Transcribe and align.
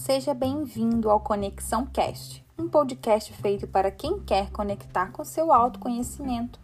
Seja 0.00 0.32
bem-vindo 0.32 1.10
ao 1.10 1.20
Conexão 1.20 1.84
Cast, 1.84 2.42
um 2.58 2.66
podcast 2.66 3.34
feito 3.34 3.68
para 3.68 3.90
quem 3.90 4.18
quer 4.20 4.50
conectar 4.50 5.12
com 5.12 5.22
seu 5.22 5.52
autoconhecimento. 5.52 6.58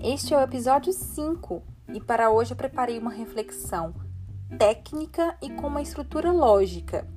Este 0.00 0.32
é 0.32 0.38
o 0.38 0.42
episódio 0.42 0.92
5 0.92 1.60
e 1.92 2.00
para 2.00 2.30
hoje 2.30 2.52
eu 2.52 2.56
preparei 2.56 2.96
uma 2.96 3.10
reflexão 3.10 3.92
técnica 4.56 5.36
e 5.42 5.50
com 5.50 5.66
uma 5.66 5.82
estrutura 5.82 6.30
lógica. 6.30 7.08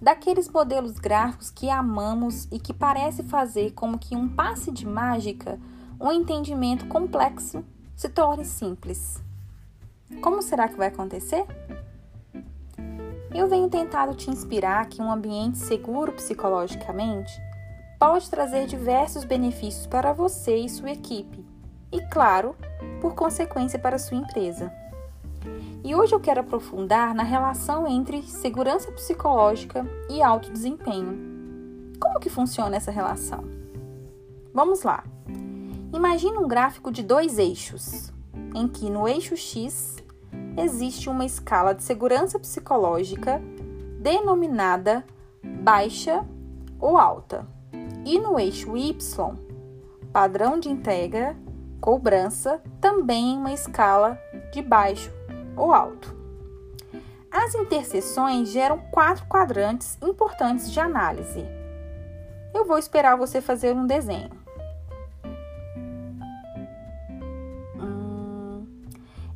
Daqueles 0.00 0.48
modelos 0.48 0.98
gráficos 0.98 1.50
que 1.50 1.68
amamos 1.68 2.48
e 2.50 2.58
que 2.58 2.72
parece 2.72 3.22
fazer 3.24 3.72
como 3.72 3.98
que 3.98 4.16
um 4.16 4.30
passe 4.30 4.72
de 4.72 4.86
mágica, 4.86 5.60
um 6.00 6.10
entendimento 6.10 6.86
complexo 6.86 7.62
se 7.94 8.08
torne 8.08 8.46
simples. 8.46 9.22
Como 10.22 10.40
será 10.40 10.68
que 10.68 10.78
vai 10.78 10.88
acontecer? 10.88 11.46
Eu 13.34 13.46
venho 13.46 13.68
tentado 13.68 14.14
te 14.14 14.30
inspirar 14.30 14.86
que 14.88 15.02
um 15.02 15.10
ambiente 15.10 15.58
seguro 15.58 16.12
psicologicamente 16.12 17.32
pode 17.98 18.30
trazer 18.30 18.66
diversos 18.66 19.24
benefícios 19.24 19.86
para 19.86 20.12
você 20.12 20.56
e 20.56 20.68
sua 20.68 20.92
equipe, 20.92 21.44
e, 21.92 22.00
claro, 22.08 22.56
por 23.00 23.14
consequência, 23.14 23.78
para 23.78 23.98
sua 23.98 24.16
empresa. 24.16 24.72
E 25.84 25.94
hoje 25.94 26.14
eu 26.14 26.20
quero 26.20 26.40
aprofundar 26.40 27.14
na 27.14 27.22
relação 27.22 27.86
entre 27.86 28.22
segurança 28.22 28.90
psicológica 28.92 29.86
e 30.08 30.22
alto 30.22 30.50
desempenho. 30.50 31.18
Como 32.00 32.20
que 32.20 32.30
funciona 32.30 32.76
essa 32.76 32.90
relação? 32.90 33.44
Vamos 34.54 34.82
lá. 34.82 35.04
Imagine 35.92 36.38
um 36.38 36.48
gráfico 36.48 36.90
de 36.90 37.02
dois 37.02 37.38
eixos, 37.38 38.12
em 38.54 38.66
que 38.66 38.90
no 38.90 39.06
eixo 39.06 39.36
X 39.36 39.96
existe 40.60 41.08
uma 41.08 41.24
escala 41.24 41.74
de 41.74 41.82
segurança 41.82 42.38
psicológica 42.38 43.40
denominada 44.00 45.04
baixa 45.42 46.24
ou 46.80 46.98
alta. 46.98 47.46
E 48.04 48.18
no 48.18 48.38
eixo 48.38 48.76
Y, 48.76 49.36
padrão 50.12 50.58
de 50.58 50.68
entrega, 50.68 51.36
cobrança, 51.80 52.62
também 52.80 53.36
uma 53.36 53.52
escala 53.52 54.18
de 54.52 54.62
baixo 54.62 55.10
ou 55.56 55.72
alto. 55.72 56.16
As 57.30 57.54
interseções 57.54 58.48
geram 58.48 58.78
quatro 58.90 59.26
quadrantes 59.26 59.98
importantes 60.02 60.70
de 60.70 60.80
análise. 60.80 61.44
Eu 62.54 62.64
vou 62.64 62.78
esperar 62.78 63.16
você 63.16 63.40
fazer 63.40 63.74
um 63.74 63.86
desenho. 63.86 64.30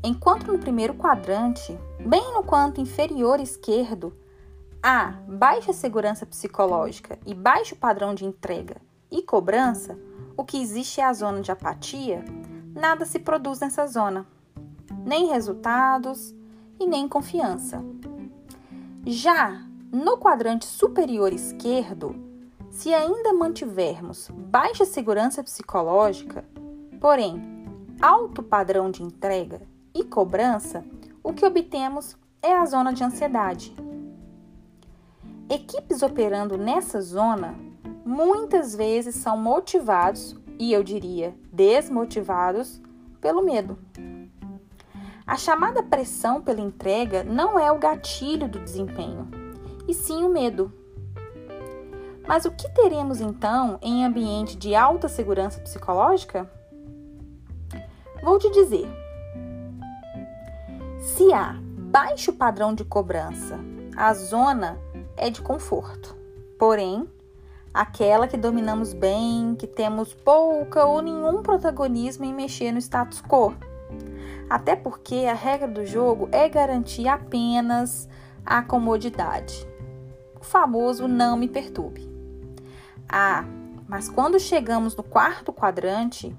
Enquanto 0.04 0.50
no 0.50 0.58
primeiro 0.58 0.94
quadrante, 0.94 1.78
bem 2.04 2.34
no 2.34 2.42
canto 2.42 2.80
inferior 2.80 3.38
esquerdo, 3.38 4.12
há 4.82 5.14
baixa 5.28 5.72
segurança 5.72 6.26
psicológica 6.26 7.20
e 7.24 7.32
baixo 7.32 7.76
padrão 7.76 8.12
de 8.12 8.24
entrega 8.24 8.78
e 9.08 9.22
cobrança, 9.22 9.96
o 10.36 10.44
que 10.44 10.60
existe 10.60 11.00
é 11.00 11.04
a 11.04 11.12
zona 11.12 11.40
de 11.40 11.52
apatia, 11.52 12.24
nada 12.74 13.04
se 13.04 13.20
produz 13.20 13.60
nessa 13.60 13.86
zona, 13.86 14.26
nem 15.04 15.28
resultados 15.28 16.34
e 16.80 16.86
nem 16.86 17.06
confiança. 17.06 17.80
Já 19.06 19.64
no 19.92 20.18
quadrante 20.18 20.66
superior 20.66 21.32
esquerdo, 21.32 22.16
se 22.72 22.92
ainda 22.92 23.32
mantivermos 23.32 24.28
baixa 24.32 24.84
segurança 24.84 25.44
psicológica, 25.44 26.44
porém 27.00 27.40
alto 28.00 28.42
padrão 28.42 28.90
de 28.90 29.04
entrega 29.04 29.70
e 29.94 30.04
cobrança, 30.04 30.84
o 31.22 31.32
que 31.32 31.44
obtemos 31.44 32.16
é 32.42 32.54
a 32.54 32.66
zona 32.66 32.92
de 32.92 33.04
ansiedade. 33.04 33.74
Equipes 35.48 36.02
operando 36.02 36.56
nessa 36.56 37.00
zona 37.00 37.54
muitas 38.04 38.74
vezes 38.74 39.14
são 39.14 39.36
motivados, 39.36 40.36
e 40.58 40.72
eu 40.72 40.82
diria 40.82 41.34
desmotivados, 41.52 42.80
pelo 43.20 43.42
medo. 43.42 43.78
A 45.26 45.36
chamada 45.36 45.82
pressão 45.82 46.42
pela 46.42 46.60
entrega 46.60 47.22
não 47.22 47.58
é 47.58 47.70
o 47.70 47.78
gatilho 47.78 48.48
do 48.48 48.58
desempenho, 48.58 49.28
e 49.86 49.94
sim 49.94 50.24
o 50.24 50.28
medo. 50.28 50.72
Mas 52.26 52.44
o 52.44 52.50
que 52.50 52.68
teremos 52.70 53.20
então 53.20 53.78
em 53.82 54.04
ambiente 54.04 54.56
de 54.56 54.74
alta 54.74 55.08
segurança 55.08 55.60
psicológica? 55.60 56.50
Vou 58.22 58.38
te 58.38 58.50
dizer. 58.50 59.01
Se 61.22 61.32
há 61.32 61.56
baixo 61.78 62.32
padrão 62.32 62.74
de 62.74 62.84
cobrança, 62.84 63.56
a 63.96 64.12
zona 64.12 64.76
é 65.16 65.30
de 65.30 65.40
conforto. 65.40 66.16
Porém, 66.58 67.08
aquela 67.72 68.26
que 68.26 68.36
dominamos 68.36 68.92
bem, 68.92 69.54
que 69.54 69.68
temos 69.68 70.12
pouca 70.12 70.84
ou 70.84 71.00
nenhum 71.00 71.40
protagonismo 71.40 72.24
em 72.24 72.34
mexer 72.34 72.72
no 72.72 72.80
status 72.80 73.22
quo. 73.22 73.54
Até 74.50 74.74
porque 74.74 75.24
a 75.30 75.32
regra 75.32 75.68
do 75.68 75.86
jogo 75.86 76.28
é 76.32 76.48
garantir 76.48 77.06
apenas 77.06 78.08
a 78.44 78.60
comodidade. 78.60 79.64
O 80.40 80.44
famoso 80.44 81.06
não 81.06 81.36
me 81.36 81.46
perturbe. 81.46 82.10
Ah, 83.08 83.44
mas 83.86 84.08
quando 84.08 84.40
chegamos 84.40 84.96
no 84.96 85.04
quarto 85.04 85.52
quadrante, 85.52 86.36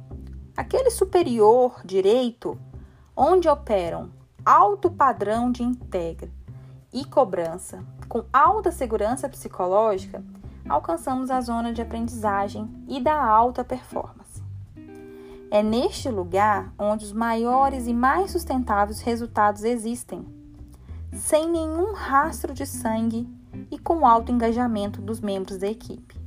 aquele 0.58 0.90
superior 0.90 1.80
direito, 1.86 2.60
onde 3.16 3.48
operam 3.48 4.12
alto 4.46 4.92
padrão 4.92 5.52
de 5.52 5.64
integra 5.64 6.30
e 6.92 7.06
cobrança, 7.06 7.84
com 8.10 8.26
alta 8.32 8.72
segurança 8.72 9.30
psicológica, 9.30 10.24
alcançamos 10.68 11.32
a 11.32 11.40
zona 11.40 11.72
de 11.72 11.82
aprendizagem 11.82 12.70
e 12.88 13.00
da 13.00 13.24
alta 13.24 13.64
performance. 13.64 14.44
É 15.50 15.64
neste 15.64 16.10
lugar 16.10 16.74
onde 16.78 17.06
os 17.06 17.14
maiores 17.14 17.88
e 17.88 17.94
mais 17.94 18.32
sustentáveis 18.32 19.02
resultados 19.02 19.64
existem, 19.64 20.26
sem 21.14 21.50
nenhum 21.50 21.94
rastro 21.94 22.54
de 22.54 22.66
sangue 22.66 23.30
e 23.72 23.78
com 23.80 24.06
alto 24.06 24.32
engajamento 24.32 25.02
dos 25.02 25.22
membros 25.22 25.58
da 25.58 25.68
equipe. 25.68 26.22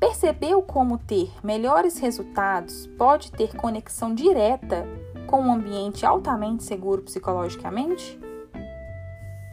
Percebeu 0.00 0.62
como 0.62 0.98
ter 0.98 1.32
melhores 1.44 1.98
resultados 1.98 2.86
pode 2.98 3.30
ter 3.30 3.54
conexão 3.54 4.14
direta 4.14 4.86
com 5.24 5.40
um 5.40 5.52
ambiente 5.52 6.06
altamente 6.06 6.62
seguro 6.62 7.02
psicologicamente? 7.02 8.18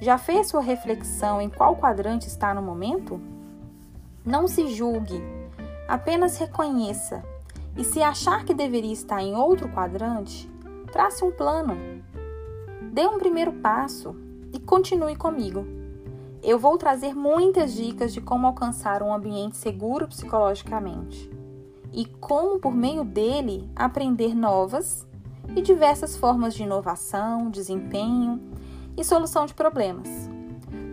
Já 0.01 0.17
fez 0.17 0.49
sua 0.49 0.61
reflexão 0.61 1.41
em 1.41 1.49
qual 1.49 1.75
quadrante 1.75 2.27
está 2.27 2.53
no 2.53 2.61
momento? 2.61 3.21
Não 4.25 4.47
se 4.47 4.67
julgue, 4.67 5.21
apenas 5.87 6.37
reconheça. 6.37 7.23
E 7.77 7.83
se 7.83 8.01
achar 8.01 8.43
que 8.43 8.53
deveria 8.53 8.93
estar 8.93 9.21
em 9.21 9.35
outro 9.35 9.69
quadrante, 9.69 10.49
trace 10.91 11.23
um 11.23 11.31
plano. 11.31 11.77
Dê 12.91 13.05
um 13.07 13.17
primeiro 13.17 13.53
passo 13.53 14.15
e 14.53 14.59
continue 14.59 15.15
comigo. 15.15 15.65
Eu 16.43 16.57
vou 16.57 16.77
trazer 16.77 17.13
muitas 17.13 17.73
dicas 17.73 18.11
de 18.11 18.19
como 18.19 18.47
alcançar 18.47 19.03
um 19.03 19.13
ambiente 19.13 19.55
seguro 19.57 20.07
psicologicamente 20.07 21.31
e 21.93 22.05
como, 22.05 22.59
por 22.59 22.73
meio 22.73 23.03
dele, 23.03 23.69
aprender 23.75 24.33
novas 24.33 25.07
e 25.55 25.61
diversas 25.61 26.15
formas 26.15 26.53
de 26.53 26.63
inovação, 26.63 27.49
desempenho 27.49 28.41
e 28.97 29.03
solução 29.03 29.45
de 29.45 29.53
problemas. 29.53 30.07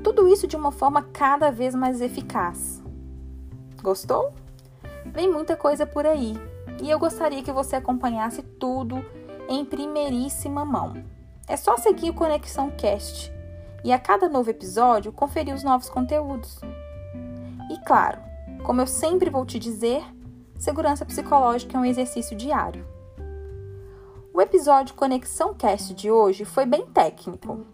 Tudo 0.03 0.29
isso 0.29 0.47
de 0.47 0.57
uma 0.57 0.73
forma 0.73 1.03
cada 1.03 1.51
vez 1.51 1.75
mais 1.75 2.01
eficaz. 2.01 2.83
Gostou? 3.83 4.33
Vem 5.07 5.31
muita 5.31 5.57
coisa 5.57 5.87
por 5.87 6.07
aí 6.07 6.35
e 6.83 6.91
eu 6.91 6.99
gostaria 6.99 7.43
que 7.43 7.53
você 7.53 7.77
acompanhasse 7.77 8.43
tudo 8.43 9.05
em 9.49 9.65
primeiríssima 9.65 10.65
mão. 10.65 10.95
É 11.47 11.57
só 11.57 11.77
seguir 11.77 12.11
o 12.11 12.15
Conexão 12.15 12.71
Cast 12.71 13.33
e 13.83 13.93
a 13.93 13.99
cada 13.99 14.29
novo 14.29 14.51
episódio 14.51 15.13
conferir 15.13 15.55
os 15.55 15.63
novos 15.63 15.89
conteúdos. 15.89 16.61
E 17.71 17.79
claro, 17.85 18.19
como 18.65 18.81
eu 18.81 18.87
sempre 18.87 19.31
vou 19.31 19.47
te 19.47 19.59
dizer, 19.59 20.03
segurança 20.59 21.07
psicológica 21.07 21.77
é 21.77 21.81
um 21.81 21.85
exercício 21.85 22.37
diário. 22.37 22.98
O 24.39 24.41
episódio 24.41 24.95
Conexão 24.95 25.53
Cast 25.53 25.93
de 25.93 26.13
hoje 26.13 26.45
foi 26.45 26.65
bem 26.65 26.87
técnico. 26.87 27.67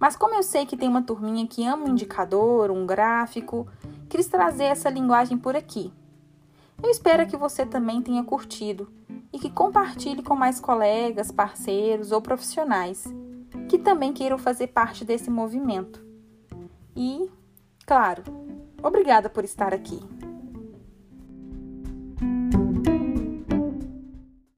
Mas 0.00 0.16
como 0.16 0.34
eu 0.34 0.42
sei 0.42 0.66
que 0.66 0.76
tem 0.76 0.88
uma 0.88 1.00
turminha 1.00 1.46
que 1.46 1.64
ama 1.64 1.86
um 1.86 1.90
indicador, 1.90 2.72
um 2.72 2.84
gráfico, 2.84 3.68
quis 4.08 4.26
trazer 4.26 4.64
essa 4.64 4.90
linguagem 4.90 5.38
por 5.38 5.54
aqui. 5.54 5.92
Eu 6.82 6.90
espero 6.90 7.24
que 7.28 7.36
você 7.36 7.64
também 7.64 8.02
tenha 8.02 8.24
curtido 8.24 8.90
e 9.32 9.38
que 9.38 9.48
compartilhe 9.48 10.24
com 10.24 10.34
mais 10.34 10.58
colegas, 10.58 11.30
parceiros 11.30 12.10
ou 12.10 12.20
profissionais 12.20 13.04
que 13.68 13.78
também 13.78 14.12
queiram 14.12 14.38
fazer 14.38 14.66
parte 14.66 15.04
desse 15.04 15.30
movimento. 15.30 16.04
E, 16.96 17.30
claro, 17.86 18.24
obrigada 18.82 19.30
por 19.30 19.44
estar 19.44 19.72
aqui. 19.72 20.00